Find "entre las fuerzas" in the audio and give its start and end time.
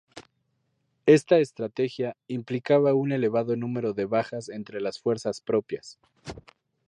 4.49-5.41